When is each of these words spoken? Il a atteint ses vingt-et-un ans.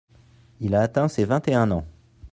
Il 0.61 0.73
a 0.73 0.81
atteint 0.81 1.07
ses 1.07 1.25
vingt-et-un 1.25 1.69
ans. 1.69 1.85